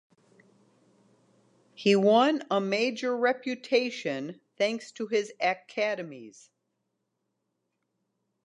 He 1.75 1.95
won 1.95 2.41
a 2.49 2.59
major 2.59 3.15
reputation 3.15 4.41
thanks 4.57 4.91
to 4.93 5.05
his 5.05 5.31
academies. 5.39 6.49